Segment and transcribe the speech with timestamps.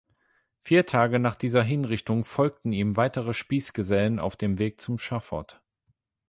[0.61, 5.61] Vier Tage nach dieser Hinrichtung folgten ihm weitere Spießgesellen auf dem Weg zum Schafott.